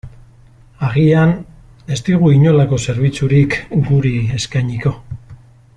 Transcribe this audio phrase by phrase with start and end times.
[0.87, 1.33] Agian,
[1.95, 3.59] ez digu inolako zerbitzurik
[3.91, 4.97] guri eskainiko.